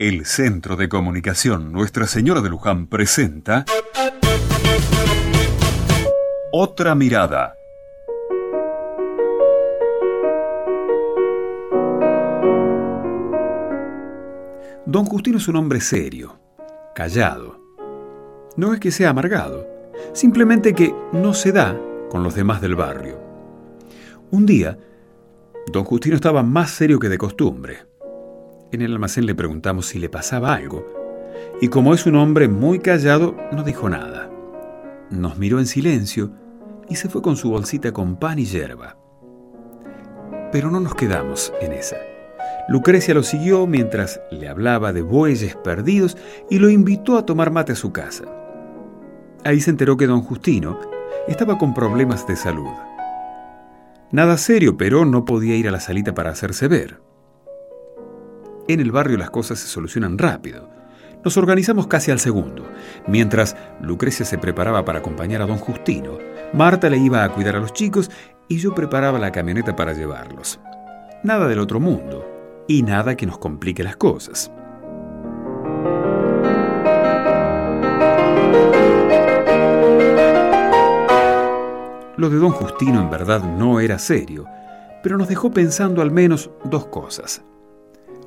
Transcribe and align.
El 0.00 0.24
Centro 0.24 0.76
de 0.76 0.88
Comunicación 0.88 1.72
Nuestra 1.72 2.06
Señora 2.06 2.40
de 2.40 2.48
Luján 2.48 2.86
presenta 2.86 3.66
Otra 6.52 6.94
Mirada. 6.94 7.54
Don 14.86 15.04
Justino 15.04 15.36
es 15.36 15.46
un 15.48 15.56
hombre 15.56 15.82
serio, 15.82 16.40
callado. 16.94 17.60
No 18.56 18.72
es 18.72 18.80
que 18.80 18.92
sea 18.92 19.10
amargado, 19.10 19.68
simplemente 20.14 20.72
que 20.72 20.94
no 21.12 21.34
se 21.34 21.52
da 21.52 21.78
con 22.08 22.22
los 22.22 22.34
demás 22.34 22.62
del 22.62 22.74
barrio. 22.74 23.20
Un 24.30 24.46
día, 24.46 24.78
don 25.70 25.84
Justino 25.84 26.14
estaba 26.16 26.42
más 26.42 26.70
serio 26.70 26.98
que 26.98 27.10
de 27.10 27.18
costumbre. 27.18 27.89
En 28.72 28.82
el 28.82 28.92
almacén 28.92 29.26
le 29.26 29.34
preguntamos 29.34 29.86
si 29.86 29.98
le 29.98 30.08
pasaba 30.08 30.54
algo, 30.54 30.86
y 31.60 31.68
como 31.68 31.92
es 31.92 32.06
un 32.06 32.16
hombre 32.16 32.48
muy 32.48 32.78
callado, 32.78 33.36
no 33.52 33.64
dijo 33.64 33.88
nada. 33.88 34.30
Nos 35.10 35.38
miró 35.38 35.58
en 35.58 35.66
silencio 35.66 36.30
y 36.88 36.96
se 36.96 37.08
fue 37.08 37.20
con 37.20 37.36
su 37.36 37.50
bolsita 37.50 37.92
con 37.92 38.16
pan 38.16 38.38
y 38.38 38.44
yerba. 38.44 38.96
Pero 40.52 40.70
no 40.70 40.78
nos 40.80 40.94
quedamos 40.94 41.52
en 41.60 41.72
esa. 41.72 41.96
Lucrecia 42.68 43.14
lo 43.14 43.24
siguió 43.24 43.66
mientras 43.66 44.20
le 44.30 44.48
hablaba 44.48 44.92
de 44.92 45.02
bueyes 45.02 45.56
perdidos 45.56 46.16
y 46.48 46.60
lo 46.60 46.70
invitó 46.70 47.18
a 47.18 47.26
tomar 47.26 47.50
mate 47.50 47.72
a 47.72 47.76
su 47.76 47.92
casa. 47.92 48.24
Ahí 49.44 49.60
se 49.60 49.70
enteró 49.70 49.96
que 49.96 50.06
don 50.06 50.22
Justino 50.22 50.78
estaba 51.26 51.58
con 51.58 51.74
problemas 51.74 52.26
de 52.28 52.36
salud. 52.36 52.70
Nada 54.12 54.36
serio, 54.36 54.76
pero 54.76 55.04
no 55.04 55.24
podía 55.24 55.56
ir 55.56 55.66
a 55.68 55.72
la 55.72 55.80
salita 55.80 56.14
para 56.14 56.30
hacerse 56.30 56.68
ver. 56.68 57.09
En 58.72 58.78
el 58.78 58.92
barrio 58.92 59.18
las 59.18 59.30
cosas 59.30 59.58
se 59.58 59.66
solucionan 59.66 60.16
rápido. 60.16 60.70
Nos 61.24 61.36
organizamos 61.36 61.88
casi 61.88 62.12
al 62.12 62.20
segundo. 62.20 62.70
Mientras 63.08 63.56
Lucrecia 63.82 64.24
se 64.24 64.38
preparaba 64.38 64.84
para 64.84 65.00
acompañar 65.00 65.42
a 65.42 65.46
don 65.46 65.58
Justino, 65.58 66.18
Marta 66.52 66.88
le 66.88 66.96
iba 66.96 67.24
a 67.24 67.30
cuidar 67.30 67.56
a 67.56 67.58
los 67.58 67.72
chicos 67.72 68.12
y 68.46 68.58
yo 68.58 68.72
preparaba 68.72 69.18
la 69.18 69.32
camioneta 69.32 69.74
para 69.74 69.92
llevarlos. 69.92 70.60
Nada 71.24 71.48
del 71.48 71.58
otro 71.58 71.80
mundo 71.80 72.24
y 72.68 72.84
nada 72.84 73.16
que 73.16 73.26
nos 73.26 73.38
complique 73.38 73.82
las 73.82 73.96
cosas. 73.96 74.52
Lo 82.16 82.30
de 82.30 82.36
don 82.36 82.52
Justino 82.52 83.00
en 83.00 83.10
verdad 83.10 83.42
no 83.42 83.80
era 83.80 83.98
serio, 83.98 84.44
pero 85.02 85.18
nos 85.18 85.26
dejó 85.26 85.50
pensando 85.50 86.02
al 86.02 86.12
menos 86.12 86.50
dos 86.62 86.86
cosas. 86.86 87.42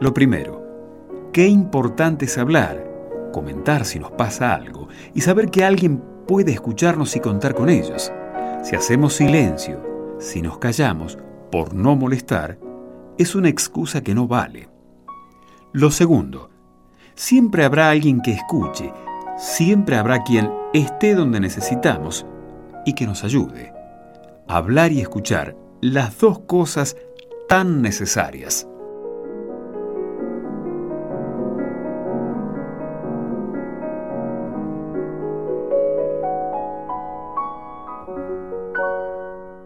Lo 0.00 0.12
primero, 0.12 0.62
qué 1.32 1.46
importante 1.46 2.26
es 2.26 2.38
hablar, 2.38 3.30
comentar 3.32 3.84
si 3.84 3.98
nos 3.98 4.10
pasa 4.12 4.54
algo 4.54 4.88
y 5.14 5.20
saber 5.20 5.50
que 5.50 5.64
alguien 5.64 6.02
puede 6.26 6.52
escucharnos 6.52 7.16
y 7.16 7.20
contar 7.20 7.54
con 7.54 7.68
ellos. 7.68 8.12
Si 8.62 8.76
hacemos 8.76 9.14
silencio, 9.14 10.16
si 10.18 10.42
nos 10.42 10.58
callamos, 10.58 11.18
por 11.50 11.74
no 11.74 11.96
molestar, 11.96 12.58
es 13.18 13.34
una 13.34 13.48
excusa 13.48 14.02
que 14.02 14.14
no 14.14 14.26
vale. 14.26 14.68
Lo 15.72 15.90
segundo, 15.90 16.50
siempre 17.14 17.64
habrá 17.64 17.90
alguien 17.90 18.20
que 18.20 18.32
escuche, 18.32 18.92
siempre 19.38 19.96
habrá 19.96 20.22
quien 20.22 20.50
esté 20.74 21.14
donde 21.14 21.40
necesitamos 21.40 22.26
y 22.84 22.94
que 22.94 23.06
nos 23.06 23.24
ayude 23.24 23.76
hablar 24.48 24.92
y 24.92 25.00
escuchar, 25.00 25.56
las 25.80 26.18
dos 26.18 26.40
cosas 26.40 26.96
tan 27.48 27.82
necesarias. 27.82 28.66